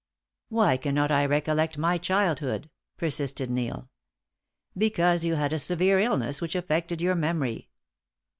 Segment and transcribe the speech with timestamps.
[0.49, 3.87] "Why cannot I recollect my childhood?" persisted Neil.
[4.75, 7.69] "Because you had a severe illness which affected your memory."